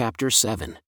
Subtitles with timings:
[0.00, 0.78] chapter 7.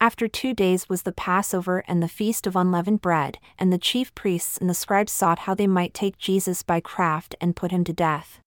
[0.00, 4.14] After two days was the Passover and the Feast of Unleavened Bread, and the chief
[4.14, 7.84] priests and the scribes sought how they might take Jesus by craft and put him
[7.84, 8.40] to death.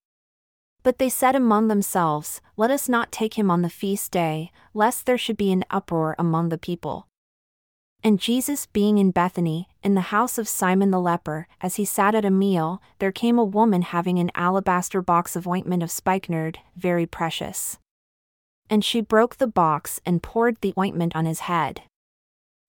[0.82, 5.06] But they said among themselves, Let us not take him on the feast day, lest
[5.06, 7.06] there should be an uproar among the people.
[8.02, 12.16] And Jesus being in Bethany, in the house of Simon the leper, as he sat
[12.16, 16.58] at a meal, there came a woman having an alabaster box of ointment of spikenard,
[16.74, 17.78] very precious
[18.70, 21.82] and she broke the box and poured the ointment on his head.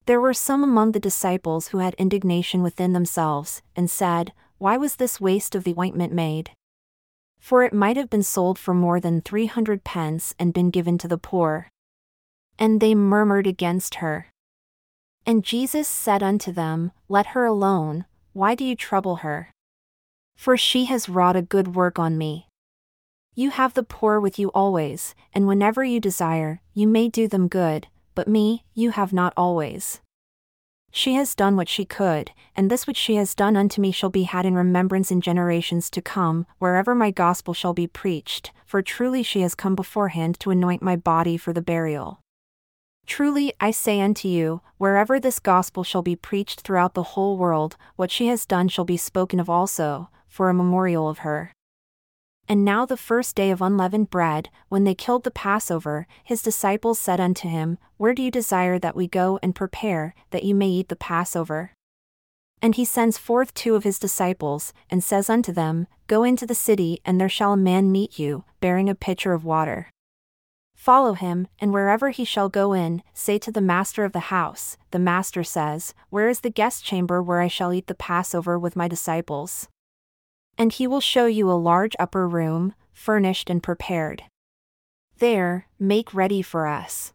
[0.05, 4.95] There were some among the disciples who had indignation within themselves, and said, Why was
[4.95, 6.51] this waste of the ointment made?
[7.39, 10.97] For it might have been sold for more than three hundred pence and been given
[10.99, 11.67] to the poor.
[12.57, 14.27] And they murmured against her.
[15.25, 19.51] And Jesus said unto them, Let her alone, why do you trouble her?
[20.35, 22.48] For she has wrought a good work on me.
[23.39, 27.47] You have the poor with you always, and whenever you desire, you may do them
[27.47, 30.01] good, but me, you have not always.
[30.91, 34.09] She has done what she could, and this which she has done unto me shall
[34.09, 38.81] be had in remembrance in generations to come, wherever my gospel shall be preached, for
[38.81, 42.19] truly she has come beforehand to anoint my body for the burial.
[43.05, 47.77] Truly, I say unto you, wherever this gospel shall be preached throughout the whole world,
[47.95, 51.53] what she has done shall be spoken of also, for a memorial of her.
[52.51, 56.97] And now the first day of unleavened bread, when they killed the Passover, his disciples
[56.97, 60.67] said unto him, Where do you desire that we go and prepare, that you may
[60.67, 61.73] eat the Passover?
[62.59, 66.55] And he sends forth two of his disciples, and says unto them, Go into the
[66.55, 69.91] city, and there shall a man meet you, bearing a pitcher of water.
[70.75, 74.75] Follow him, and wherever he shall go in, say to the master of the house,
[74.89, 78.75] The master says, Where is the guest chamber where I shall eat the Passover with
[78.75, 79.67] my disciples?
[80.59, 84.23] and he will show you a large upper room, furnished and prepared.
[85.17, 87.13] There, make ready for us.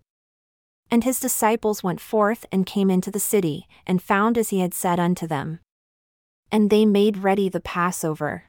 [0.91, 4.73] And his disciples went forth and came into the city, and found as he had
[4.73, 5.61] said unto them.
[6.51, 8.45] And they made ready the Passover.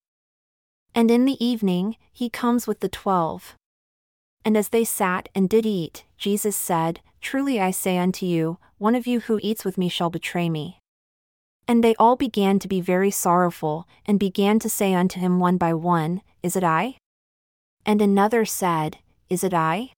[0.93, 3.55] And in the evening, he comes with the twelve.
[4.45, 8.95] And as they sat and did eat, Jesus said, Truly I say unto you, one
[8.95, 10.79] of you who eats with me shall betray me.
[11.67, 15.57] And they all began to be very sorrowful, and began to say unto him one
[15.57, 16.97] by one, Is it I?
[17.85, 18.99] And another said,
[19.29, 19.91] Is it I?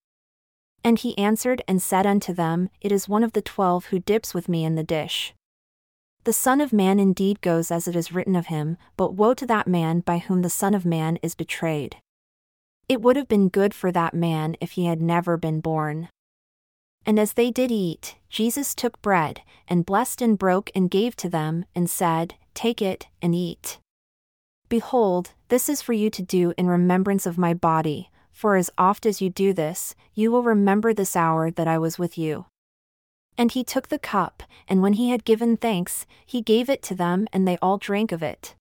[0.84, 4.34] And he answered and said unto them, It is one of the twelve who dips
[4.34, 5.34] with me in the dish.
[6.24, 9.46] The Son of Man indeed goes as it is written of him, but woe to
[9.48, 11.98] that man by whom the Son of Man is betrayed.
[12.88, 16.08] It would have been good for that man if he had never been born.
[17.08, 21.30] And as they did eat, Jesus took bread, and blessed and broke and gave to
[21.30, 23.80] them, and said, Take it, and eat.
[24.68, 29.06] Behold, this is for you to do in remembrance of my body, for as oft
[29.06, 32.46] as you do this, you will remember this hour that I was with you.
[33.38, 36.96] And he took the cup, and when he had given thanks, he gave it to
[36.96, 38.56] them, and they all drank of it.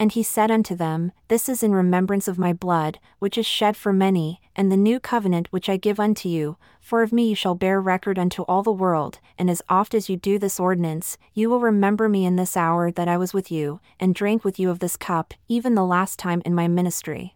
[0.00, 3.76] And he said unto them, This is in remembrance of my blood, which is shed
[3.76, 7.34] for many, and the new covenant which I give unto you, for of me you
[7.34, 11.18] shall bear record unto all the world, and as oft as you do this ordinance,
[11.34, 14.58] you will remember me in this hour that I was with you, and drank with
[14.58, 17.34] you of this cup, even the last time in my ministry.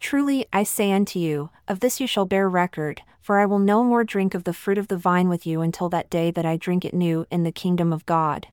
[0.00, 3.84] Truly I say unto you, of this you shall bear record, for I will no
[3.84, 6.56] more drink of the fruit of the vine with you until that day that I
[6.56, 8.48] drink it new in the kingdom of God.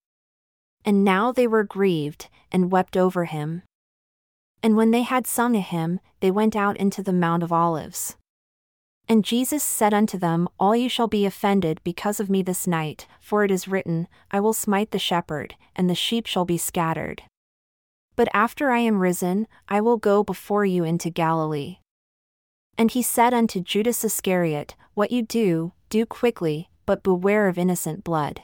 [0.86, 3.64] And now they were grieved, and wept over him.
[4.62, 8.16] And when they had sung a hymn, they went out into the Mount of Olives.
[9.10, 13.08] And Jesus said unto them, All ye shall be offended because of me this night,
[13.20, 17.24] for it is written, I will smite the shepherd, and the sheep shall be scattered.
[18.16, 21.78] But after I am risen, I will go before you into Galilee.
[22.78, 28.04] And he said unto Judas Iscariot, What you do, do quickly, but beware of innocent
[28.04, 28.42] blood.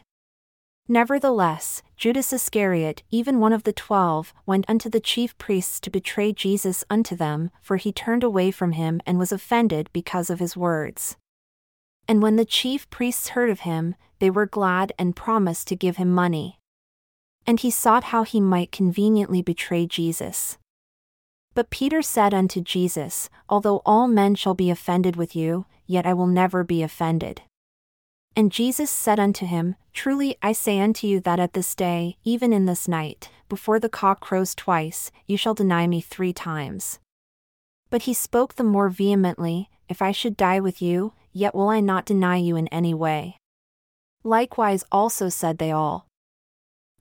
[0.88, 6.34] Nevertheless, Judas Iscariot, even one of the twelve, went unto the chief priests to betray
[6.34, 10.58] Jesus unto them, for he turned away from him and was offended because of his
[10.58, 11.16] words.
[12.08, 15.98] And when the chief priests heard of him, they were glad and promised to give
[15.98, 16.58] him money.
[17.46, 20.58] And he sought how he might conveniently betray Jesus.
[21.54, 26.16] But Peter said unto Jesus, Although all men shall be offended with you, yet I
[26.16, 27.44] will never be offended.
[28.36, 32.54] And Jesus said unto him, Truly I say unto you that at this day, even
[32.54, 37.00] in this night, before the cock crows twice, you shall deny me three times.
[37.90, 41.82] But he spoke the more vehemently, If I should die with you, yet will I
[41.82, 43.36] not deny you in any way.
[44.24, 46.08] Likewise also said they all.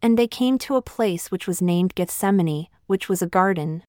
[0.03, 3.85] And they came to a place which was named Gethsemane, which was a garden,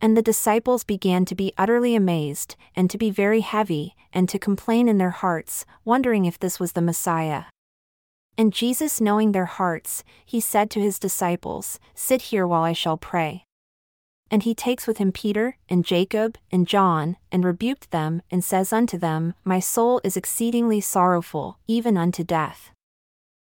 [0.00, 4.38] and the disciples began to be utterly amazed, and to be very heavy, and to
[4.38, 7.44] complain in their hearts, wondering if this was the Messiah.
[8.36, 12.96] And Jesus, knowing their hearts, he said to his disciples, Sit here while I shall
[12.96, 13.44] pray.
[14.30, 18.72] And he takes with him Peter, and Jacob, and John, and rebuked them, and says
[18.72, 22.70] unto them, My soul is exceedingly sorrowful, even unto death.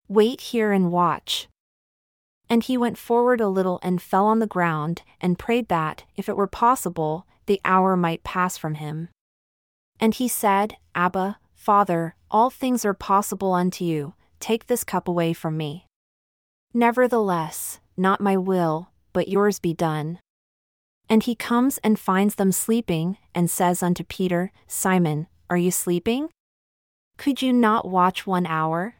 [0.08, 1.48] Wait here and watch.
[2.50, 6.30] And he went forward a little and fell on the ground, and prayed that, if
[6.30, 9.10] it were possible, the hour might pass from him.
[10.00, 15.34] And he said, Abba, Father, all things are possible unto you, take this cup away
[15.34, 15.88] from me.
[16.74, 20.20] Nevertheless, not my will, but yours be done.
[21.10, 26.30] And he comes and finds them sleeping, and says unto Peter, Simon, are you sleeping?
[27.18, 28.96] Could you not watch one hour?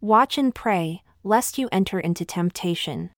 [0.00, 3.10] Watch and pray, lest you enter into temptation.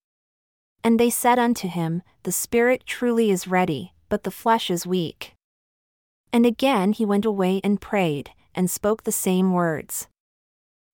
[0.85, 5.35] And they said unto him, The Spirit truly is ready, but the flesh is weak.
[6.33, 10.09] And again he went away and prayed, and spoke the same words.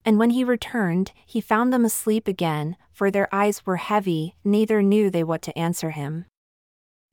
[0.04, 4.82] And when he returned, he found them asleep again, for their eyes were heavy, neither
[4.82, 6.26] knew they what to answer him.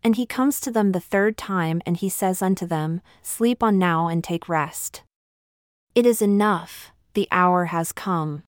[0.04, 3.80] And he comes to them the third time, and he says unto them, Sleep on
[3.80, 5.04] now and take rest.
[5.96, 8.44] It is enough, the hour has come.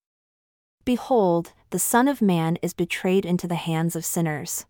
[0.87, 4.65] Behold, the Son of Man is betrayed into the hands of sinners.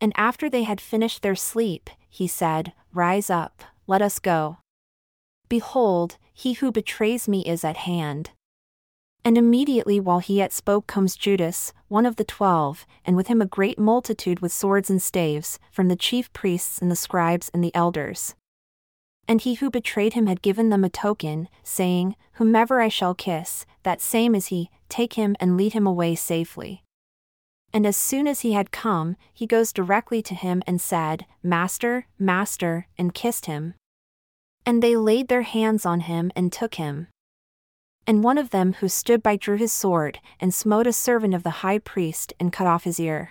[0.00, 4.58] And after they had finished their sleep, he said, Rise up, let us go.
[5.48, 8.32] Behold, he who betrays me is at hand.
[9.24, 13.40] And immediately while he yet spoke comes Judas, one of the twelve, and with him
[13.40, 17.62] a great multitude with swords and staves, from the chief priests and the scribes and
[17.62, 18.34] the elders.
[19.28, 23.66] And he who betrayed him had given them a token, saying, Whomever I shall kiss,
[23.82, 26.82] that same is he, take him and lead him away safely.
[27.72, 32.06] And as soon as he had come, he goes directly to him and said, Master,
[32.18, 33.74] Master, and kissed him.
[34.66, 37.08] And they laid their hands on him and took him.
[38.06, 41.44] And one of them who stood by drew his sword, and smote a servant of
[41.44, 43.30] the high priest, and cut off his ear.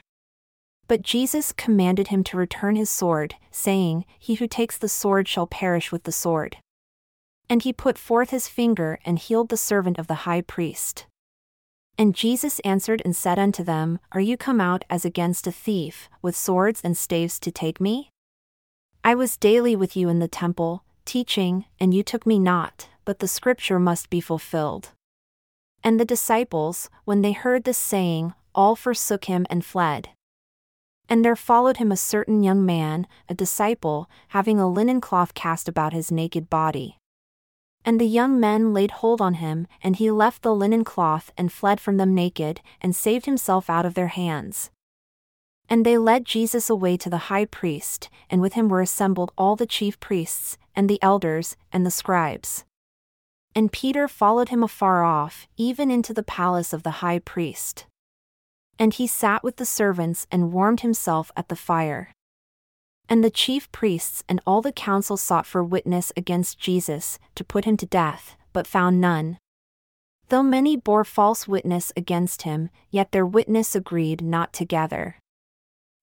[0.91, 5.47] But Jesus commanded him to return his sword, saying, He who takes the sword shall
[5.47, 6.57] perish with the sword.
[7.49, 11.05] And he put forth his finger and healed the servant of the high priest.
[11.97, 16.09] And Jesus answered and said unto them, Are you come out as against a thief,
[16.21, 18.09] with swords and staves to take me?
[19.01, 23.19] I was daily with you in the temple, teaching, and you took me not, but
[23.19, 24.89] the scripture must be fulfilled.
[25.85, 30.09] And the disciples, when they heard this saying, all forsook him and fled.
[31.11, 35.67] And there followed him a certain young man, a disciple, having a linen cloth cast
[35.67, 36.99] about his naked body.
[37.83, 41.51] And the young men laid hold on him, and he left the linen cloth and
[41.51, 44.71] fled from them naked, and saved himself out of their hands.
[45.67, 49.57] And they led Jesus away to the high priest, and with him were assembled all
[49.57, 52.63] the chief priests, and the elders, and the scribes.
[53.53, 57.85] And Peter followed him afar off, even into the palace of the high priest.
[58.81, 62.15] And he sat with the servants and warmed himself at the fire.
[63.07, 67.65] And the chief priests and all the council sought for witness against Jesus to put
[67.65, 69.37] him to death, but found none.
[70.29, 75.17] Though many bore false witness against him, yet their witness agreed not together.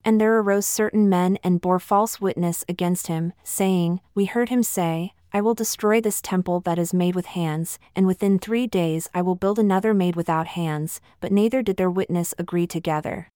[0.04, 4.62] And there arose certain men and bore false witness against him, saying, We heard him
[4.62, 9.08] say, I will destroy this temple that is made with hands, and within three days
[9.12, 13.28] I will build another made without hands, but neither did their witness agree together.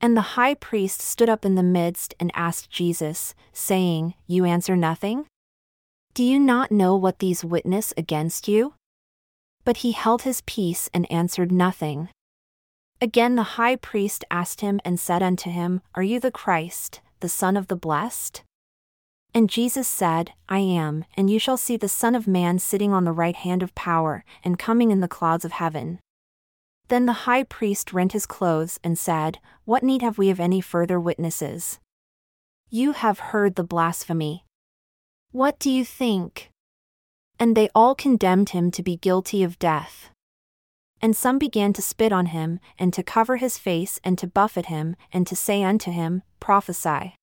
[0.00, 4.76] And the high priest stood up in the midst and asked Jesus, saying, You answer
[4.76, 5.26] nothing?
[6.14, 8.74] Do you not know what these witness against you?
[9.64, 12.08] But he held his peace and answered nothing.
[13.00, 17.28] Again the high priest asked him and said unto him, Are you the Christ, the
[17.28, 18.42] Son of the Blessed?
[19.36, 23.04] And Jesus said, I am, and you shall see the Son of Man sitting on
[23.04, 25.98] the right hand of power, and coming in the clouds of heaven.
[26.86, 30.60] Then the high priest rent his clothes and said, What need have we of any
[30.60, 31.80] further witnesses?
[32.70, 34.44] You have heard the blasphemy.
[35.32, 36.50] What do you think?
[37.40, 40.10] And they all condemned him to be guilty of death.
[41.02, 44.66] And some began to spit on him, and to cover his face, and to buffet
[44.66, 47.16] him, and to say unto him, Prophesy.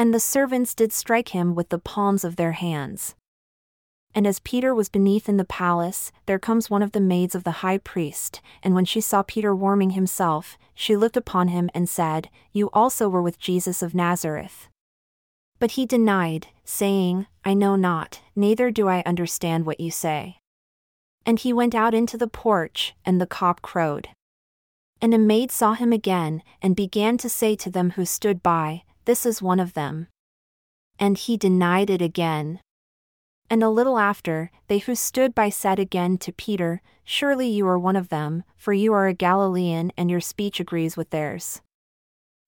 [0.00, 3.16] And the servants did strike him with the palms of their hands.
[4.14, 7.42] And as Peter was beneath in the palace, there comes one of the maids of
[7.42, 11.88] the high priest, and when she saw Peter warming himself, she looked upon him and
[11.88, 14.68] said, You also were with Jesus of Nazareth.
[15.58, 20.36] But he denied, saying, I know not, neither do I understand what you say.
[21.26, 24.08] And he went out into the porch, and the cock crowed.
[25.02, 28.84] And a maid saw him again, and began to say to them who stood by,
[29.08, 30.08] this is one of them.
[30.98, 32.60] And he denied it again.
[33.48, 37.78] And a little after, they who stood by said again to Peter, Surely you are
[37.78, 41.62] one of them, for you are a Galilean and your speech agrees with theirs.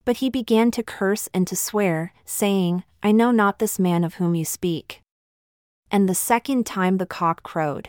[0.04, 4.16] But he began to curse and to swear, saying, I know not this man of
[4.16, 5.00] whom you speak.
[5.90, 7.88] And the second time the cock crowed.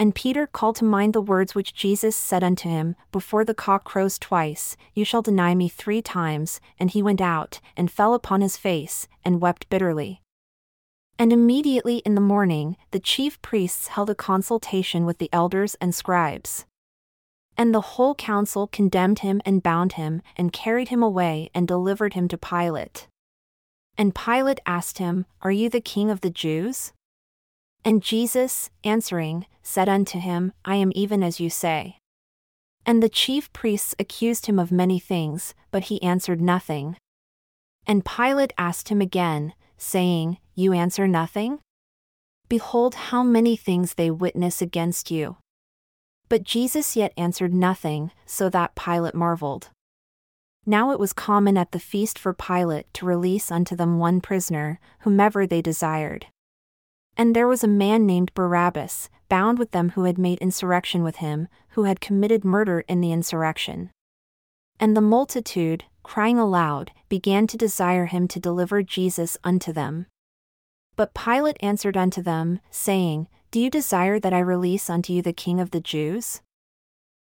[0.00, 3.82] And Peter called to mind the words which Jesus said unto him, Before the cock
[3.82, 6.60] crows twice, you shall deny me three times.
[6.78, 10.22] And he went out, and fell upon his face, and wept bitterly.
[11.18, 15.92] And immediately in the morning, the chief priests held a consultation with the elders and
[15.92, 16.64] scribes.
[17.56, 22.14] And the whole council condemned him and bound him, and carried him away and delivered
[22.14, 23.08] him to Pilate.
[24.00, 26.92] And Pilate asked him, Are you the king of the Jews?
[27.84, 31.98] And Jesus, answering, said unto him, I am even as you say.
[32.84, 36.96] And the chief priests accused him of many things, but he answered nothing.
[37.86, 41.60] And Pilate asked him again, saying, You answer nothing?
[42.48, 45.36] Behold, how many things they witness against you.
[46.30, 49.70] But Jesus yet answered nothing, so that Pilate marveled.
[50.64, 54.80] Now it was common at the feast for Pilate to release unto them one prisoner,
[55.00, 56.26] whomever they desired.
[57.18, 61.16] And there was a man named Barabbas, bound with them who had made insurrection with
[61.16, 63.90] him, who had committed murder in the insurrection.
[64.78, 70.06] And the multitude, crying aloud, began to desire him to deliver Jesus unto them.
[70.94, 75.32] But Pilate answered unto them, saying, Do you desire that I release unto you the
[75.32, 76.40] King of the Jews?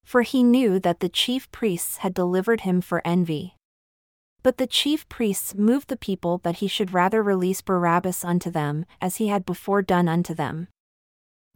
[0.04, 3.58] For he knew that the chief priests had delivered him for envy.
[4.44, 8.86] But the chief priests moved the people that he should rather release Barabbas unto them,
[9.00, 10.68] as he had before done unto them.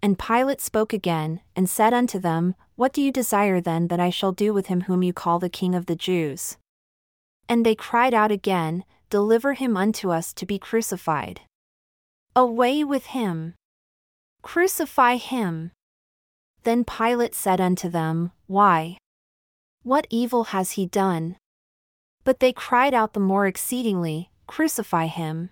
[0.01, 4.09] And Pilate spoke again, and said unto them, What do you desire then that I
[4.09, 6.57] shall do with him whom you call the King of the Jews?
[7.49, 11.41] And they cried out again, Deliver him unto us to be crucified.
[12.35, 13.55] Away with him!
[14.43, 15.71] Crucify him!
[16.63, 18.97] Then Pilate said unto them, Why?
[19.83, 21.37] What evil has he done?
[22.27, 25.49] But they cried out the more exceedingly, Crucify him.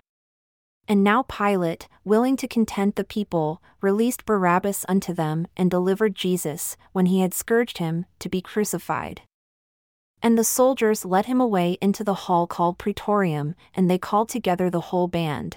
[0.89, 6.75] And now Pilate, willing to content the people, released Barabbas unto them and delivered Jesus,
[6.91, 9.21] when he had scourged him, to be crucified.
[10.21, 14.69] And the soldiers led him away into the hall called Praetorium, and they called together
[14.69, 15.55] the whole band.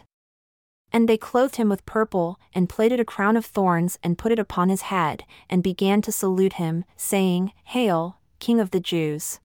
[0.92, 4.38] And they clothed him with purple, and plaited a crown of thorns, and put it
[4.38, 9.40] upon his head, and began to salute him, saying, Hail, King of the Jews!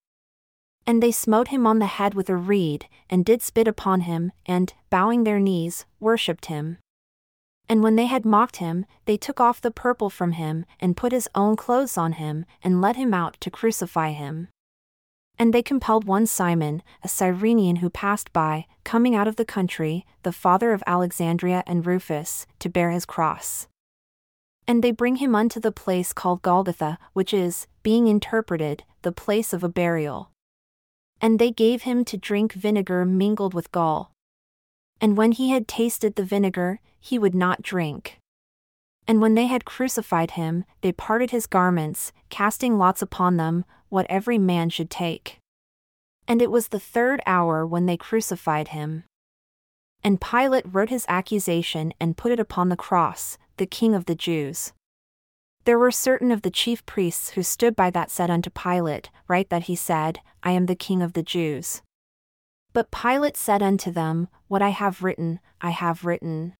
[0.85, 4.31] And they smote him on the head with a reed, and did spit upon him,
[4.45, 6.77] and, bowing their knees, worshipped him.
[7.69, 11.13] And when they had mocked him, they took off the purple from him, and put
[11.13, 14.49] his own clothes on him, and led him out to crucify him.
[15.39, 20.05] And they compelled one Simon, a Cyrenian who passed by, coming out of the country,
[20.23, 23.67] the father of Alexander and Rufus, to bear his cross.
[24.67, 29.53] And they bring him unto the place called Golgotha, which is, being interpreted, the place
[29.53, 30.29] of a burial
[31.23, 34.11] and they gave him to drink vinegar mingled with gall.
[34.99, 38.17] And when he had tasted the vinegar, he would not drink.
[39.07, 44.05] And when they had crucified him, they parted his garments, casting lots upon them, what
[44.09, 45.37] every man should take.
[46.27, 49.05] And it was the third hour when they crucified him.
[50.03, 54.15] And Pilate wrote his accusation and put it upon the cross, the King of the
[54.15, 54.73] Jews.
[55.65, 59.49] There were certain of the chief priests who stood by that said unto Pilate, Write
[59.49, 61.81] that he said, I am the King of the Jews.
[62.73, 66.55] But Pilate said unto them, What I have written, I have written.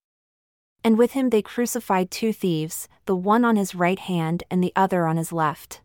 [0.85, 4.73] And with him they crucified two thieves, the one on his right hand and the
[4.75, 5.81] other on his left.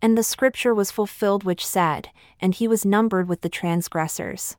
[0.00, 2.08] And the scripture was fulfilled which said,
[2.40, 4.56] And he was numbered with the transgressors.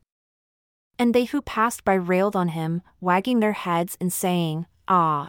[0.98, 5.26] And they who passed by railed on him, wagging their heads and saying, Ah!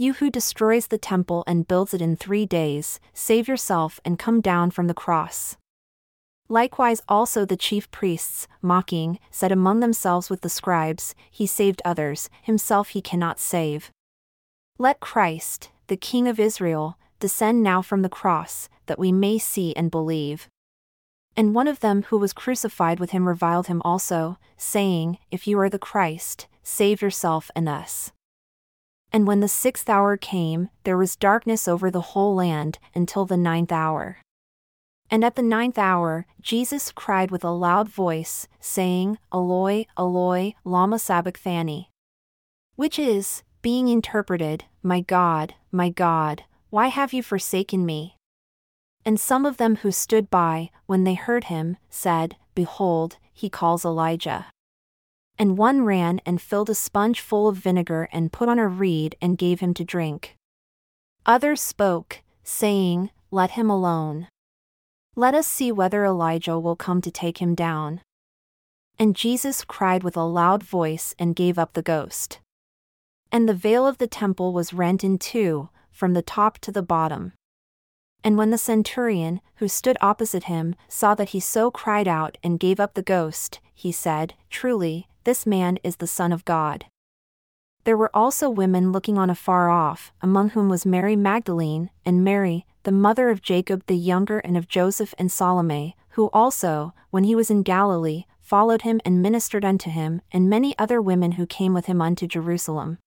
[0.00, 4.40] You who destroys the temple and builds it in three days, save yourself and come
[4.40, 5.56] down from the cross.
[6.48, 12.30] Likewise, also the chief priests, mocking, said among themselves with the scribes, He saved others,
[12.42, 13.90] himself he cannot save.
[14.78, 19.74] Let Christ, the King of Israel, descend now from the cross, that we may see
[19.74, 20.46] and believe.
[21.36, 25.58] And one of them who was crucified with him reviled him also, saying, If you
[25.58, 28.12] are the Christ, save yourself and us.
[29.12, 33.36] And when the sixth hour came, there was darkness over the whole land until the
[33.36, 34.18] ninth hour.
[35.10, 40.98] And at the ninth hour, Jesus cried with a loud voice, saying, Eloi, Eloi, Lama
[40.98, 41.90] Sabachthani.
[42.76, 48.16] Which is, being interpreted, My God, my God, why have you forsaken me?
[49.06, 53.86] And some of them who stood by, when they heard him, said, Behold, he calls
[53.86, 54.46] Elijah
[55.38, 59.16] and one ran and filled a sponge full of vinegar and put on a reed
[59.22, 60.34] and gave him to drink.
[61.26, 64.28] Others spoke, saying, Let him alone.
[65.14, 68.00] Let us see whether Elijah will come to take him down.
[68.98, 72.40] And Jesus cried with a loud voice and gave up the ghost.
[73.30, 76.82] And the veil of the temple was rent in two, from the top to the
[76.82, 77.32] bottom.
[78.24, 82.58] And when the centurion, who stood opposite him, saw that he so cried out and
[82.58, 86.86] gave up the ghost, he said, Truly, this man is the Son of God.
[87.84, 92.66] There were also women looking on afar off, among whom was Mary Magdalene, and Mary,
[92.82, 97.36] the mother of Jacob the younger and of Joseph and Salome, who also, when he
[97.36, 101.72] was in Galilee, followed him and ministered unto him, and many other women who came
[101.72, 102.98] with him unto Jerusalem.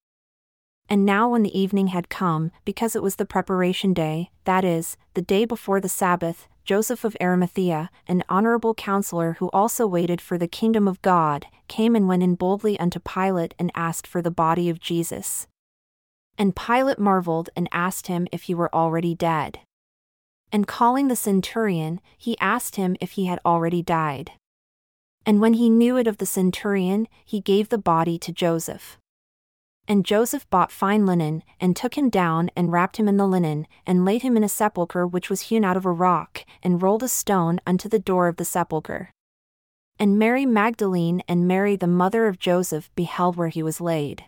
[0.91, 4.97] And now, when the evening had come, because it was the preparation day, that is,
[5.13, 10.37] the day before the Sabbath, Joseph of Arimathea, an honorable counselor who also waited for
[10.37, 14.29] the kingdom of God, came and went in boldly unto Pilate and asked for the
[14.29, 15.47] body of Jesus.
[16.37, 19.61] And Pilate marveled and asked him if he were already dead.
[20.51, 24.33] And calling the centurion, he asked him if he had already died.
[25.25, 28.97] And when he knew it of the centurion, he gave the body to Joseph.
[29.91, 33.67] And Joseph bought fine linen, and took him down, and wrapped him in the linen,
[33.85, 37.03] and laid him in a sepulchre which was hewn out of a rock, and rolled
[37.03, 39.09] a stone unto the door of the sepulchre.
[39.99, 44.23] And Mary Magdalene and Mary the mother of Joseph beheld where he was laid.